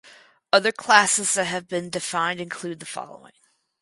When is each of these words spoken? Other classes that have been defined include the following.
Other 0.51 0.71
classes 0.71 1.35
that 1.35 1.43
have 1.45 1.67
been 1.67 1.91
defined 1.91 2.41
include 2.41 2.79
the 2.79 2.87
following. 2.87 3.33